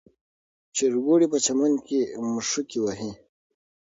[0.75, 2.01] چرګوړي په چمن کې
[2.33, 3.11] مښوکې وهي.